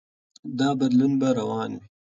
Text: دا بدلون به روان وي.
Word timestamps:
دا 0.59 0.69
بدلون 0.79 1.13
به 1.19 1.29
روان 1.39 1.71
وي. 1.79 1.87